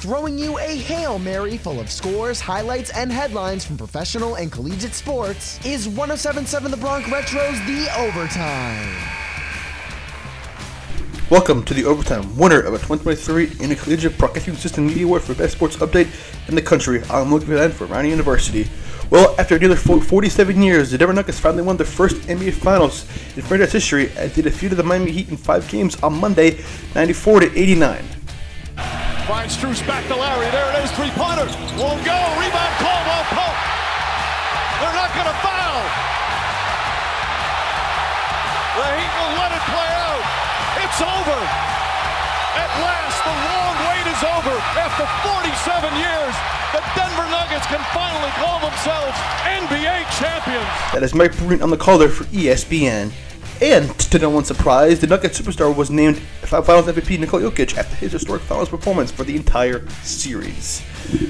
throwing 0.00 0.38
you 0.38 0.56
a 0.60 0.76
Hail 0.76 1.18
Mary 1.18 1.56
full 1.58 1.80
of 1.80 1.90
scores, 1.90 2.40
highlights, 2.40 2.90
and 2.90 3.10
headlines 3.10 3.64
from 3.64 3.76
professional 3.76 4.36
and 4.36 4.52
collegiate 4.52 4.94
sports 4.94 5.58
is 5.66 5.88
1077 5.88 6.70
The 6.70 6.76
Bronx 6.76 7.10
Retro's 7.10 7.58
The 7.66 7.88
Overtime. 7.98 8.96
Welcome 11.30 11.64
to 11.64 11.74
the 11.74 11.84
Overtime, 11.84 12.36
winner 12.36 12.60
of 12.60 12.74
a 12.74 12.78
2023 12.78 13.64
Intercollegiate 13.64 14.16
Broadcasting 14.16 14.54
System 14.54 14.86
Media 14.86 15.04
Award 15.04 15.22
for 15.22 15.34
Best 15.34 15.54
Sports 15.54 15.76
Update 15.78 16.08
in 16.48 16.54
the 16.54 16.62
country. 16.62 17.02
I'm 17.10 17.32
looking 17.32 17.48
for 17.48 17.54
that 17.56 17.72
for 17.72 17.88
Brown 17.88 18.08
University. 18.08 18.70
Well, 19.10 19.34
after 19.36 19.58
nearly 19.58 19.74
47 19.74 20.62
years, 20.62 20.92
the 20.92 20.98
Denver 20.98 21.12
Nuggets 21.12 21.40
finally 21.40 21.64
won 21.64 21.76
their 21.76 21.86
first 21.86 22.16
NBA 22.28 22.52
Finals 22.52 23.02
in 23.36 23.42
franchise 23.42 23.72
history 23.72 24.10
as 24.12 24.32
they 24.36 24.42
defeated 24.42 24.76
the 24.76 24.84
Miami 24.84 25.10
Heat 25.10 25.28
in 25.28 25.36
five 25.36 25.68
games 25.68 26.00
on 26.04 26.14
Monday, 26.14 26.62
94 26.94 27.40
to 27.40 27.58
89. 27.58 28.17
Finds 29.28 29.52
Strus 29.52 29.84
back 29.86 30.08
to 30.08 30.16
Lowry. 30.16 30.48
There 30.48 30.72
it 30.72 30.80
is, 30.80 30.90
three-pointer. 30.96 31.44
Won't 31.76 32.00
go. 32.00 32.16
Rebound, 32.40 32.74
Pope. 32.80 33.60
They're 34.80 34.96
not 34.96 35.12
going 35.12 35.28
to 35.28 35.36
foul. 35.44 35.80
The 38.72 38.88
Heat 38.88 39.12
will 39.20 39.34
let 39.36 39.52
it 39.52 39.64
play 39.68 39.90
out. 40.00 40.24
It's 40.80 41.00
over. 41.04 41.40
At 42.56 42.72
last, 42.80 43.20
the 43.20 43.36
long 43.52 43.76
wait 43.92 44.08
is 44.08 44.22
over. 44.32 44.56
After 44.80 45.04
47 45.20 45.92
years, 46.00 46.34
the 46.72 46.80
Denver 46.96 47.28
Nuggets 47.28 47.68
can 47.68 47.84
finally 47.92 48.32
call 48.40 48.64
themselves 48.64 49.12
NBA 49.44 50.08
champions. 50.16 50.72
That 50.96 51.02
is 51.02 51.14
Mike 51.14 51.36
Breen 51.36 51.60
on 51.60 51.68
the 51.68 51.76
caller 51.76 52.08
for 52.08 52.24
ESPN. 52.32 53.12
And 53.60 53.90
to 53.98 54.18
no 54.20 54.30
one's 54.30 54.46
surprise, 54.46 55.00
the 55.00 55.08
Nuggets 55.08 55.40
superstar 55.40 55.74
was 55.74 55.90
named 55.90 56.18
Finals 56.18 56.86
MVP 56.86 57.18
Nikola 57.18 57.50
Jokic 57.50 57.76
after 57.76 57.96
his 57.96 58.12
historic 58.12 58.42
Finals 58.42 58.68
performance 58.68 59.10
for 59.10 59.24
the 59.24 59.34
entire 59.34 59.88
series. 60.02 60.80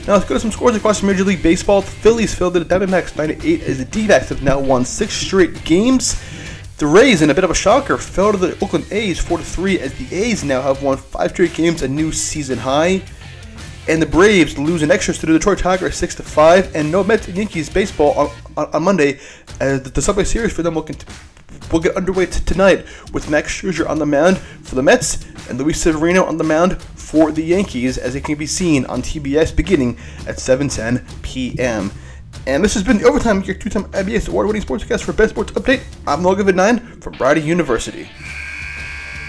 Now 0.06 0.14
let's 0.14 0.26
go 0.26 0.34
to 0.34 0.40
some 0.40 0.52
scores 0.52 0.76
across 0.76 1.02
Major 1.02 1.24
League 1.24 1.42
Baseball. 1.42 1.80
The 1.80 1.90
Phillies 1.90 2.34
fell 2.34 2.50
to 2.50 2.60
the 2.60 2.66
Diamondbacks 2.66 3.12
9-8 3.12 3.62
as 3.62 3.78
the 3.78 3.86
D-backs 3.86 4.28
have 4.28 4.42
now 4.42 4.60
won 4.60 4.84
six 4.84 5.14
straight 5.14 5.64
games. 5.64 6.22
The 6.76 6.86
Rays, 6.86 7.22
in 7.22 7.30
a 7.30 7.34
bit 7.34 7.44
of 7.44 7.50
a 7.50 7.54
shocker, 7.54 7.96
fell 7.96 8.32
to 8.32 8.38
the 8.38 8.52
Oakland 8.62 8.86
A's 8.92 9.18
4-3 9.18 9.78
as 9.78 9.94
the 9.94 10.14
A's 10.14 10.44
now 10.44 10.60
have 10.60 10.82
won 10.82 10.98
five 10.98 11.30
straight 11.30 11.54
games, 11.54 11.82
a 11.82 11.88
new 11.88 12.12
season 12.12 12.58
high. 12.58 13.02
And 13.88 14.02
the 14.02 14.06
Braves 14.06 14.58
lose 14.58 14.82
an 14.82 14.90
extra 14.90 15.14
to 15.14 15.26
the 15.26 15.32
Detroit 15.32 15.60
Tigers 15.60 15.96
6 15.96 16.16
5, 16.16 16.76
and 16.76 16.92
no 16.92 17.02
Mets 17.02 17.26
and 17.26 17.36
Yankees 17.38 17.70
baseball 17.70 18.12
on, 18.12 18.30
on, 18.56 18.74
on 18.74 18.82
Monday 18.82 19.18
as 19.60 19.82
the, 19.82 19.88
the 19.88 20.02
Subway 20.02 20.24
Series 20.24 20.52
for 20.52 20.62
them 20.62 20.74
will, 20.74 20.82
cont- 20.82 21.06
will 21.72 21.80
get 21.80 21.96
underway 21.96 22.26
t- 22.26 22.40
tonight 22.44 22.86
with 23.12 23.30
Max 23.30 23.52
Scherzer 23.52 23.88
on 23.88 23.98
the 23.98 24.06
mound 24.06 24.38
for 24.38 24.74
the 24.74 24.82
Mets 24.82 25.24
and 25.48 25.58
Luis 25.58 25.80
Severino 25.80 26.24
on 26.24 26.36
the 26.36 26.44
mound 26.44 26.80
for 26.82 27.30
the 27.32 27.42
Yankees 27.42 27.98
as 27.98 28.14
it 28.14 28.24
can 28.24 28.36
be 28.36 28.46
seen 28.46 28.84
on 28.86 29.02
TBS 29.02 29.54
beginning 29.54 29.98
at 30.26 30.36
7:10 30.36 31.04
p.m. 31.22 31.90
And 32.46 32.64
this 32.64 32.74
has 32.74 32.82
been 32.82 32.98
the 32.98 33.06
Overtime, 33.06 33.42
your 33.42 33.54
two-time 33.56 33.84
IBS 33.92 34.28
award-winning 34.28 34.62
sportscast 34.62 35.02
for 35.02 35.12
Best 35.12 35.30
Sports 35.30 35.52
Update. 35.52 35.82
I'm 36.06 36.22
Logan 36.22 36.46
VanDine 36.46 37.02
from 37.02 37.14
Brady 37.14 37.40
University. 37.40 38.08